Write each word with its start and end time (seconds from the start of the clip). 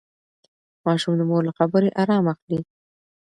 ماشوم 0.85 1.13
د 1.17 1.21
مور 1.29 1.41
له 1.47 1.53
خبرې 1.59 1.89
ارام 2.01 2.25
اخلي. 2.33 2.59